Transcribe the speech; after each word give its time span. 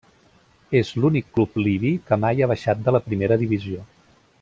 És 0.79 0.89
l'únic 1.03 1.29
club 1.35 1.61
libi 1.67 1.93
que 2.09 2.21
mai 2.25 2.41
ha 2.47 2.51
baixat 2.55 2.85
de 2.89 2.97
la 2.99 3.07
primera 3.11 3.43
divisió. 3.45 3.89